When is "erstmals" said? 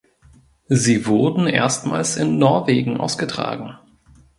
1.45-2.17